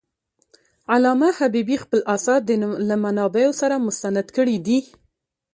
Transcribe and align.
علامه 0.93 1.29
حبيبي 1.39 1.77
خپل 1.83 1.99
آثار 2.15 2.39
له 2.89 2.95
منابعو 3.05 3.51
سره 3.61 3.75
مستند 3.87 4.27
کړي 4.37 4.57
دي. 4.65 4.79